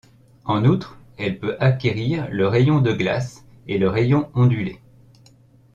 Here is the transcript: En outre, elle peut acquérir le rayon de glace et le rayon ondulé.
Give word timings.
En 0.45 0.65
outre, 0.65 0.97
elle 1.19 1.37
peut 1.37 1.55
acquérir 1.59 2.27
le 2.31 2.47
rayon 2.47 2.81
de 2.81 2.91
glace 2.91 3.45
et 3.67 3.77
le 3.77 3.87
rayon 3.87 4.31
ondulé. 4.33 4.79